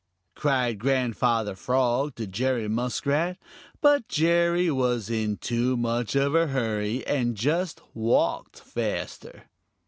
cried 0.33 0.79
Grandfather 0.79 1.53
Frog 1.55 2.15
to 2.15 2.25
Jerry 2.25 2.67
Muskrat, 2.67 3.37
but 3.81 4.07
Jerry 4.07 4.71
was 4.71 5.11
in 5.11 5.37
too 5.37 5.77
much 5.77 6.15
of 6.15 6.33
a 6.33 6.47
hurry 6.47 7.05
and 7.05 7.37
just 7.37 7.81
walked 7.93 8.59
faster. 8.59 9.43